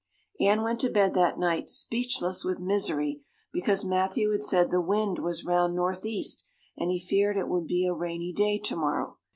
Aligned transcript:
Anne 0.39 0.63
went 0.63 0.79
to 0.81 0.89
bed 0.89 1.13
that 1.13 1.37
night 1.37 1.69
speechless 1.69 2.43
with 2.43 2.59
misery 2.59 3.21
because 3.53 3.85
Matthew 3.85 4.31
had 4.31 4.41
said 4.43 4.71
the 4.71 4.81
wind 4.81 5.19
was 5.19 5.45
round 5.45 5.75
northeast 5.75 6.43
and 6.75 6.89
he 6.89 6.97
feared 6.97 7.37
it 7.37 7.47
would 7.47 7.67
be 7.67 7.85
a 7.85 7.93
rainy 7.93 8.33
day 8.33 8.57
tomorrow. 8.57 9.19